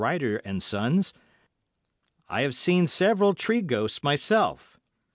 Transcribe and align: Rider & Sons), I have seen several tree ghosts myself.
Rider 0.01 0.41
& 0.59 0.59
Sons), 0.71 1.13
I 2.27 2.41
have 2.41 2.55
seen 2.55 2.87
several 2.87 3.35
tree 3.35 3.61
ghosts 3.61 4.01
myself. 4.03 4.79